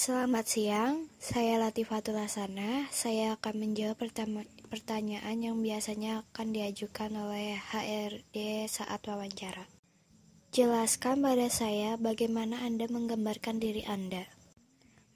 [0.00, 2.88] Selamat siang, saya Latifatul Hasana.
[2.88, 4.00] Saya akan menjawab
[4.72, 9.68] pertanyaan yang biasanya akan diajukan oleh HRD saat wawancara.
[10.56, 14.24] Jelaskan pada saya bagaimana Anda menggambarkan diri Anda.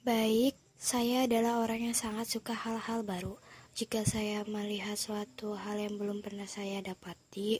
[0.05, 3.41] Baik, saya adalah orang yang sangat suka hal-hal baru.
[3.73, 7.57] Jika saya melihat suatu hal yang belum pernah saya dapati,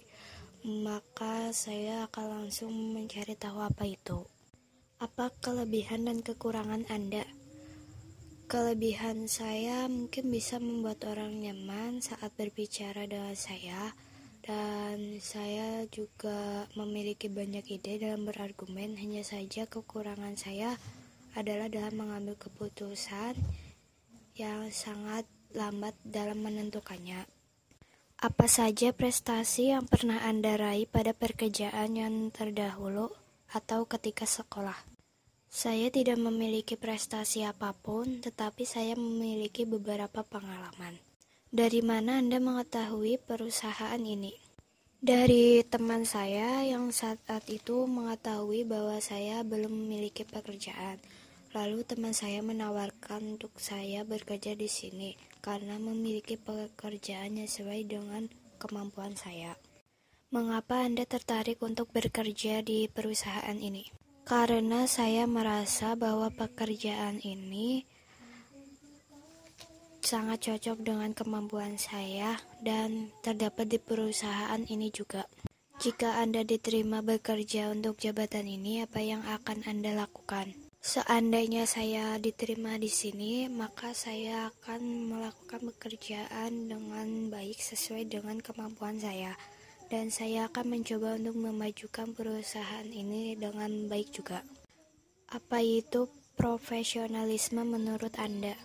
[0.62, 4.30] maka saya akan langsung mencari tahu apa itu.
[4.96, 7.28] Apa kelebihan dan kekurangan Anda?
[8.48, 13.92] Kelebihan saya mungkin bisa membuat orang nyaman saat berbicara dengan saya,
[14.40, 18.96] dan saya juga memiliki banyak ide dalam berargumen.
[18.96, 20.80] Hanya saja, kekurangan saya
[21.36, 23.36] adalah dalam mengambil keputusan
[24.40, 27.28] yang sangat lambat dalam menentukannya.
[28.24, 33.25] Apa saja prestasi yang pernah Anda raih pada pekerjaan yang terdahulu?
[33.56, 34.76] Atau ketika sekolah.
[35.48, 41.00] Saya tidak memiliki prestasi apa pun, tetapi saya memiliki beberapa pengalaman.
[41.48, 44.36] Dari mana Anda mengetahui perusahaan ini?
[45.00, 51.00] Dari teman saya yang saat itu mengetahui bahwa saya belum memiliki pekerjaan.
[51.56, 58.28] Lalu teman saya menawarkan untuk saya bekerja di sini karena memiliki pekerjaan yang sesuai dengan
[58.60, 59.56] kemampuan saya.
[60.36, 63.88] Mengapa Anda tertarik untuk bekerja di perusahaan ini?
[64.28, 67.88] Karena saya merasa bahwa pekerjaan ini
[70.04, 75.24] sangat cocok dengan kemampuan saya dan terdapat di perusahaan ini juga.
[75.80, 80.52] Jika Anda diterima bekerja untuk jabatan ini, apa yang akan Anda lakukan?
[80.84, 89.00] Seandainya saya diterima di sini, maka saya akan melakukan pekerjaan dengan baik sesuai dengan kemampuan
[89.00, 89.32] saya
[89.92, 94.42] dan saya akan mencoba untuk memajukan perusahaan ini dengan baik juga.
[95.30, 98.58] Apa itu profesionalisme menurut Anda?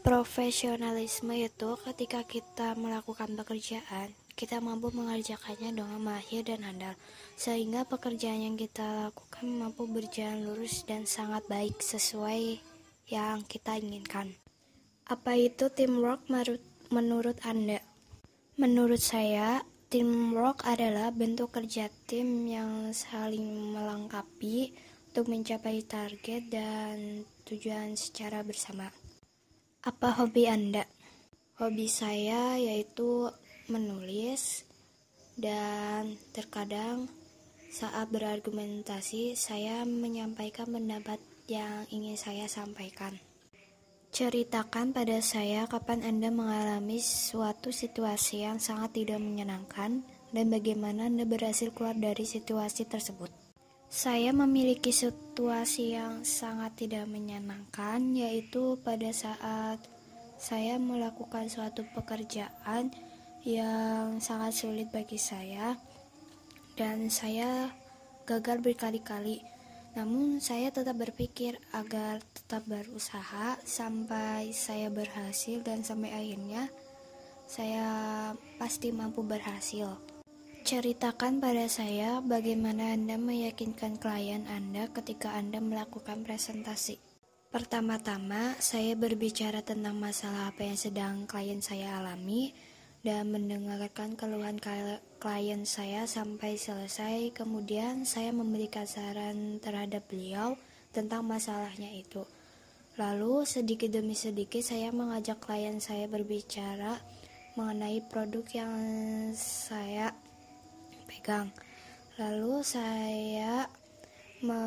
[0.00, 6.96] Profesionalisme itu ketika kita melakukan pekerjaan, kita mampu mengerjakannya dengan mahir dan handal,
[7.36, 12.56] sehingga pekerjaan yang kita lakukan mampu berjalan lurus dan sangat baik sesuai
[13.12, 14.32] yang kita inginkan.
[15.04, 16.24] Apa itu teamwork
[16.88, 17.84] menurut Anda?
[18.56, 24.70] Menurut saya, Teamwork adalah bentuk kerja tim yang saling melengkapi
[25.10, 28.86] untuk mencapai target dan tujuan secara bersama.
[29.82, 30.86] Apa hobi Anda?
[31.58, 33.34] Hobi saya yaitu
[33.66, 34.62] menulis
[35.34, 37.10] dan terkadang
[37.74, 41.18] saat berargumentasi saya menyampaikan pendapat
[41.50, 43.18] yang ingin saya sampaikan.
[44.10, 50.02] Ceritakan pada saya kapan Anda mengalami suatu situasi yang sangat tidak menyenangkan
[50.34, 53.30] dan bagaimana Anda berhasil keluar dari situasi tersebut.
[53.86, 59.78] Saya memiliki situasi yang sangat tidak menyenangkan, yaitu pada saat
[60.42, 62.90] saya melakukan suatu pekerjaan
[63.46, 65.78] yang sangat sulit bagi saya,
[66.74, 67.70] dan saya
[68.26, 69.38] gagal berkali-kali
[69.98, 76.70] namun saya tetap berpikir agar tetap berusaha sampai saya berhasil dan sampai akhirnya
[77.50, 77.86] saya
[78.62, 79.98] pasti mampu berhasil.
[80.62, 87.02] Ceritakan pada saya bagaimana Anda meyakinkan klien Anda ketika Anda melakukan presentasi.
[87.50, 92.54] Pertama-tama, saya berbicara tentang masalah apa yang sedang klien saya alami
[93.00, 94.60] dan mendengarkan keluhan
[95.16, 97.32] klien saya sampai selesai.
[97.32, 100.60] Kemudian saya memberikan saran terhadap beliau
[100.92, 102.28] tentang masalahnya itu.
[103.00, 107.00] Lalu sedikit demi sedikit saya mengajak klien saya berbicara
[107.56, 108.74] mengenai produk yang
[109.32, 110.12] saya
[111.08, 111.48] pegang.
[112.20, 113.64] Lalu saya
[114.44, 114.62] me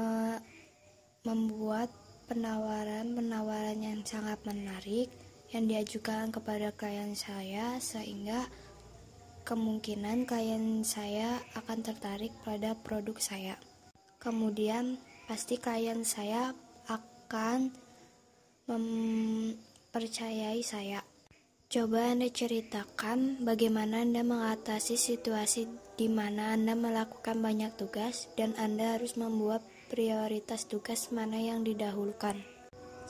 [1.23, 1.88] membuat
[2.27, 5.07] penawaran-penawaran yang sangat menarik
[5.53, 8.49] yang diajukan kepada klien saya sehingga
[9.45, 13.55] kemungkinan klien saya akan tertarik pada produk saya.
[14.17, 14.97] Kemudian
[15.29, 16.57] pasti klien saya
[16.89, 17.69] akan
[18.65, 21.05] mempercayai saya.
[21.69, 28.97] Coba Anda ceritakan bagaimana Anda mengatasi situasi di mana Anda melakukan banyak tugas dan Anda
[28.97, 32.52] harus membuat prioritas tugas mana yang didahulukan.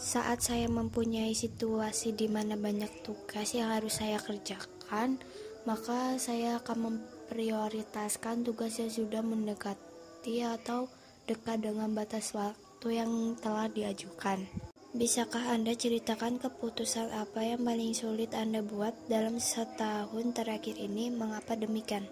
[0.03, 5.15] Saat saya mempunyai situasi di mana banyak tugas yang harus saya kerjakan,
[5.63, 10.91] maka saya akan memprioritaskan tugas yang sudah mendekati atau
[11.23, 14.43] dekat dengan batas waktu yang telah diajukan.
[14.91, 21.15] Bisakah Anda ceritakan keputusan apa yang paling sulit Anda buat dalam setahun terakhir ini?
[21.15, 22.11] Mengapa demikian?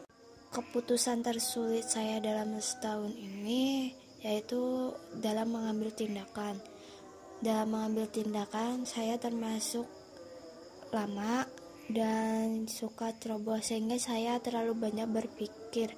[0.55, 3.91] Keputusan tersulit saya dalam setahun ini
[4.23, 6.55] yaitu dalam mengambil tindakan
[7.41, 9.89] dalam mengambil tindakan, saya termasuk
[10.93, 11.49] lama
[11.89, 15.97] dan suka ceroboh sehingga saya terlalu banyak berpikir.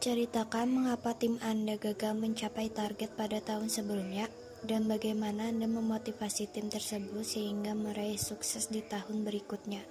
[0.00, 4.32] Ceritakan mengapa tim Anda gagal mencapai target pada tahun sebelumnya
[4.64, 9.84] dan bagaimana Anda memotivasi tim tersebut sehingga meraih sukses di tahun berikutnya.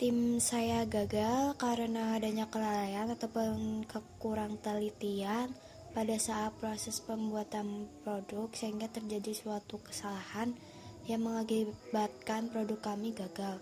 [0.00, 5.52] Tim saya gagal karena adanya kelalaian ataupun kekurang telitian
[5.92, 10.56] pada saat proses pembuatan produk sehingga terjadi suatu kesalahan
[11.04, 13.60] yang mengakibatkan produk kami gagal.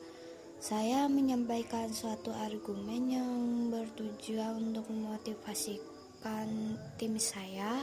[0.61, 3.33] Saya menyampaikan suatu argumen yang
[3.73, 7.81] bertujuan untuk memotivasikan tim saya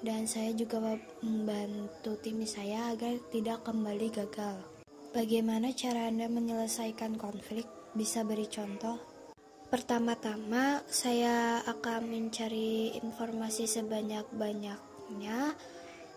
[0.00, 0.78] dan saya juga
[1.26, 4.62] membantu tim saya agar tidak kembali gagal.
[5.10, 7.66] Bagaimana cara Anda menyelesaikan konflik?
[7.98, 9.17] Bisa beri contoh?
[9.68, 15.52] Pertama-tama, saya akan mencari informasi sebanyak-banyaknya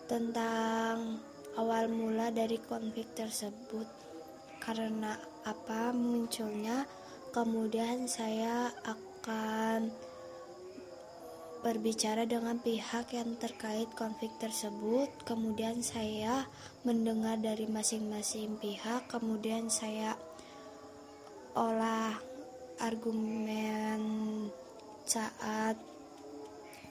[0.07, 1.19] tentang
[1.59, 3.83] awal mula dari konflik tersebut.
[4.63, 6.88] Karena apa munculnya,
[7.36, 9.92] kemudian saya akan
[11.59, 15.12] berbicara dengan pihak yang terkait konflik tersebut.
[15.27, 16.47] Kemudian saya
[16.88, 20.15] mendengar dari masing-masing pihak, kemudian saya
[21.51, 22.31] olah
[22.81, 24.01] argumen
[25.06, 25.78] saat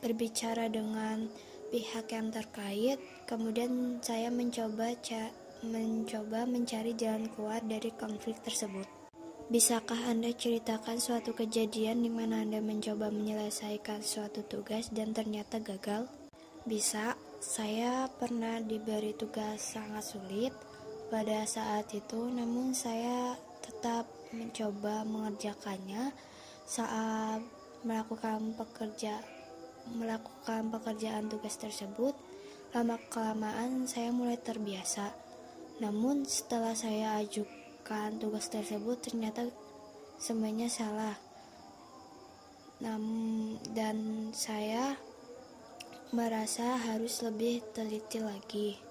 [0.01, 1.29] berbicara dengan
[1.75, 4.97] pihak yang terkait kemudian saya mencoba
[5.61, 8.89] mencoba mencari jalan keluar dari konflik tersebut
[9.51, 16.07] Bisakah Anda ceritakan suatu kejadian di mana Anda mencoba menyelesaikan suatu tugas dan ternyata gagal?
[16.63, 20.55] Bisa, saya pernah diberi tugas sangat sulit
[21.11, 26.15] pada saat itu, namun saya tetap mencoba mengerjakannya
[26.67, 27.43] saat
[27.83, 29.19] melakukan pekerja
[29.91, 32.15] melakukan pekerjaan tugas tersebut
[32.71, 35.11] lama kelamaan saya mulai terbiasa.
[35.83, 39.51] Namun setelah saya ajukan tugas tersebut ternyata
[40.21, 41.19] semuanya salah.
[42.79, 43.05] Nam
[43.75, 44.95] dan saya
[46.15, 48.90] merasa harus lebih teliti lagi